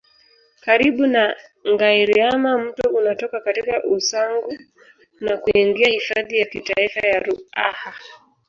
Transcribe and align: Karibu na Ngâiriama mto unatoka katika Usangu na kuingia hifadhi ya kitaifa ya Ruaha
Karibu 0.63 1.03
na 1.15 1.23
Ngâiriama 1.71 2.57
mto 2.57 2.89
unatoka 2.89 3.39
katika 3.41 3.83
Usangu 3.83 4.57
na 5.19 5.37
kuingia 5.37 5.87
hifadhi 5.87 6.39
ya 6.39 6.45
kitaifa 6.45 6.99
ya 7.07 7.19
Ruaha 7.19 7.93